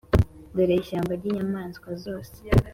[0.55, 2.37] dore ishyamba ry' inyamaswa zose